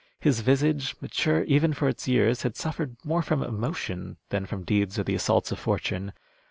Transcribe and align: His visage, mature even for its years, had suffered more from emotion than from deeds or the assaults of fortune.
His 0.19 0.39
visage, 0.39 0.95
mature 0.99 1.43
even 1.43 1.73
for 1.73 1.87
its 1.87 2.07
years, 2.07 2.41
had 2.41 2.55
suffered 2.55 2.95
more 3.03 3.21
from 3.21 3.43
emotion 3.43 4.17
than 4.29 4.47
from 4.47 4.63
deeds 4.63 4.97
or 4.97 5.03
the 5.03 5.13
assaults 5.13 5.51
of 5.51 5.59
fortune. 5.59 6.11